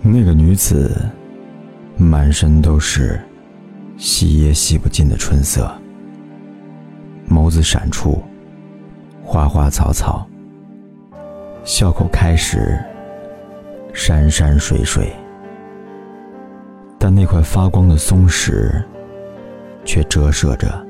[0.00, 0.90] 那个女子，
[1.96, 3.20] 满身都是
[3.96, 5.70] 洗也洗不尽的春色，
[7.28, 8.22] 眸子闪处，
[9.22, 10.26] 花花草草，
[11.64, 12.78] 笑口开时，
[13.92, 15.12] 山山水水。
[16.98, 18.82] 但那块发光的松石，
[19.84, 20.84] 却折射着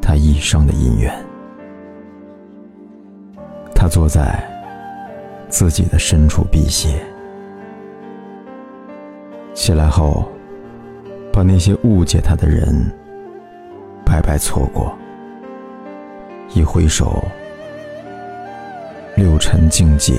[0.00, 1.12] 他一生的姻缘。
[3.74, 4.42] 他坐在
[5.48, 7.04] 自己的深处辟邪，
[9.62, 10.28] 起来后，
[11.32, 12.74] 把那些误解他的人
[14.04, 14.92] 白白错过。
[16.52, 17.22] 一挥手，
[19.14, 20.14] 六尘境界，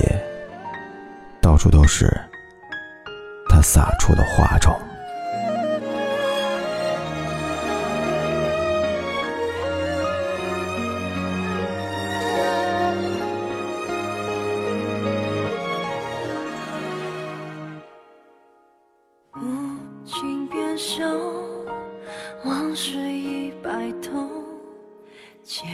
[1.42, 2.10] 到处都是
[3.46, 4.74] 他洒出的花种。
[22.44, 24.28] 往事已白头，
[25.44, 25.66] 千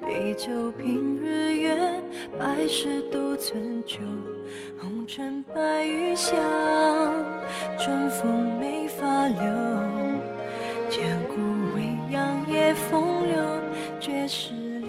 [0.00, 1.76] 杯酒，品日月，
[2.38, 3.98] 百事都存旧。
[4.80, 6.36] 红尘白玉香，
[7.78, 9.40] 春风没法留。
[10.88, 11.34] 千古
[11.74, 13.36] 未央也风流，
[13.98, 14.88] 绝世流。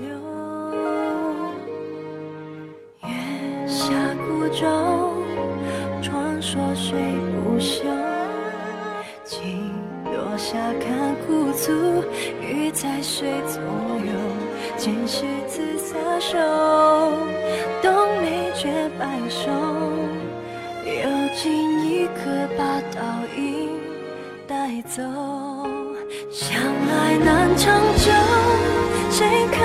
[3.03, 3.91] 月下
[4.27, 5.13] 孤舟，
[6.01, 6.95] 传说谁
[7.43, 7.59] 不
[9.29, 9.37] 休？
[10.37, 12.01] 下看孤足，
[12.41, 13.61] 鱼在水中
[14.05, 14.11] 游，
[14.77, 16.37] 前世自撒手，
[17.81, 17.91] 冬
[18.21, 19.51] 梅绝白首，
[20.85, 21.51] 又尽
[21.85, 23.03] 一颗把倒
[23.37, 23.69] 影
[24.47, 25.03] 带走。
[26.31, 28.11] 相爱难长久，
[29.11, 29.57] 谁可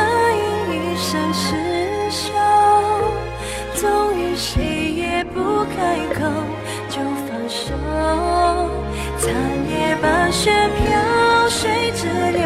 [10.24, 12.40] 大雪飘，水直流，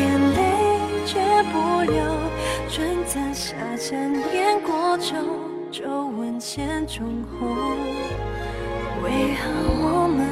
[0.00, 0.42] 眼泪
[1.06, 1.20] 却
[1.52, 2.02] 不流。
[2.68, 5.14] 春在夏残烟过旧，
[5.70, 7.06] 皱纹千重
[7.38, 7.56] 红。
[9.00, 10.25] 为何我们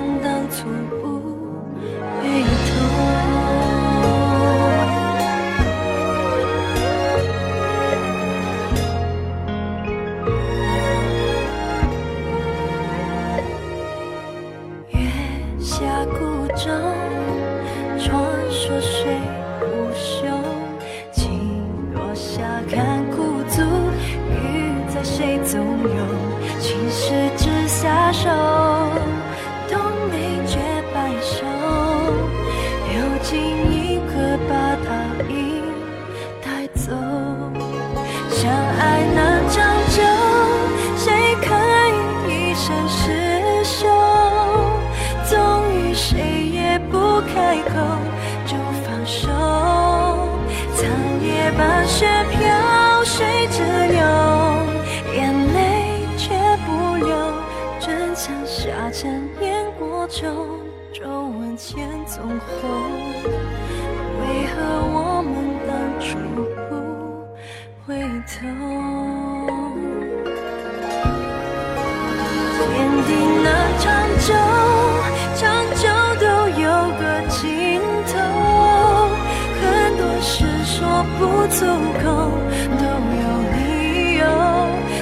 [18.67, 19.21] 说谁
[19.61, 20.25] 不朽？
[21.13, 21.23] 情
[21.93, 23.61] 落下看孤足，
[24.31, 24.43] 欲
[24.89, 26.01] 在谁纵有？
[26.59, 28.31] 情石之下手，
[29.69, 29.79] 冬
[30.11, 30.17] 梅
[30.47, 30.57] 绝
[30.95, 31.45] 白首，
[32.89, 33.39] 有情
[33.71, 34.89] 一刻把倒
[35.29, 35.61] 影
[36.43, 36.91] 带走。
[38.31, 40.03] 相爱难长久，
[40.97, 41.53] 谁可
[41.91, 43.87] 以一生厮守？
[45.29, 45.37] 终
[45.71, 48.14] 于谁也不开口。
[48.47, 49.29] 就放手。
[50.75, 50.89] 残
[51.23, 54.01] 叶伴雪飘，水直流，
[55.15, 56.29] 眼泪却
[56.67, 57.15] 不流。
[57.81, 57.93] 江
[58.47, 60.23] 下沉烟过旧，
[60.93, 62.93] 皱纹千纵横。
[64.21, 64.55] 为何
[64.95, 65.14] 我
[81.45, 81.67] 说不出
[82.03, 82.05] 口，
[82.79, 82.85] 都
[83.21, 84.25] 有理由。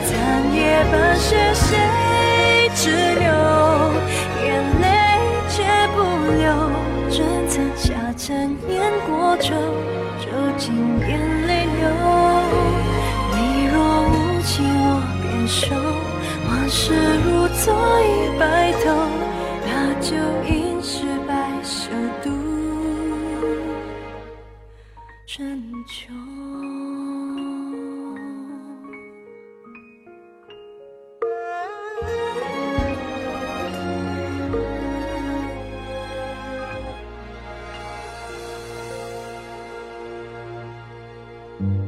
[0.04, 0.10] 残
[0.52, 1.78] 叶半雪，谁？
[2.74, 3.28] 只流
[4.42, 4.84] 眼泪，
[5.48, 5.62] 却
[5.94, 6.02] 不
[6.36, 6.44] 流。
[7.10, 9.50] 春残夏残，烟过旧，
[10.18, 10.26] 就
[10.58, 11.80] 尽眼泪流。
[13.30, 13.36] 你
[13.72, 13.76] 若
[14.08, 15.60] 无情，我便收。
[16.48, 16.92] 往事
[17.24, 17.72] 如昨
[18.02, 18.90] 已白头，
[19.64, 20.16] 那就
[20.52, 21.32] 应是白
[21.62, 21.88] 首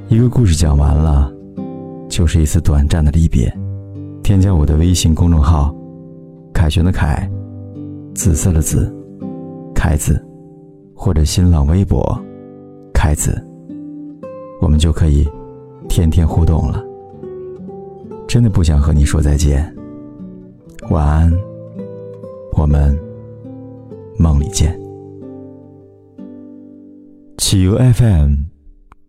[0.08, 1.32] 一个故事讲完了，
[2.08, 3.52] 就是一次短暂的离别。
[4.22, 5.74] 添加我的微信公众号
[6.54, 7.28] “凯旋的凯”，
[8.14, 8.94] 紫色的紫，
[9.74, 10.24] 凯子，
[10.94, 12.19] 或者新浪微博
[12.94, 13.44] “凯子”，
[14.60, 15.28] 我们就可以
[15.88, 16.82] 天天互动了。
[18.26, 19.74] 真的不想和你说再见，
[20.90, 21.32] 晚安，
[22.56, 22.98] 我们
[24.18, 24.78] 梦里见。
[27.38, 28.54] 企鹅 FM。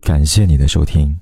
[0.02, 1.18] 感谢你的收听。